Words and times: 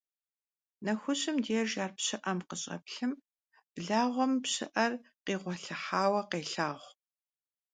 Nexuşım 0.85 1.37
dêjj 1.45 1.73
ar 1.83 1.91
pşı'em 1.97 2.39
khış'eplhım, 2.47 3.13
blağuem 3.73 4.31
pşı'er 4.43 4.93
khiğuelhıhaue 5.25 6.21
khêlhağu. 6.31 6.81